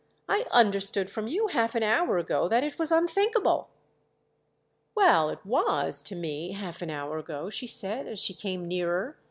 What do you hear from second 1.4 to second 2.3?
half an hour